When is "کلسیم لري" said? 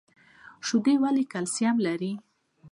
1.31-2.11